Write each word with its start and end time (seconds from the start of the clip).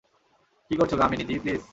কি 0.71 0.73
করছো 0.79 0.95
কামিনী 0.97 1.23
জি, 1.29 1.35
প্লিজ। 1.43 1.61